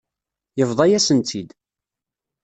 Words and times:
Yebḍa-yasen-tt-id. 0.57 1.49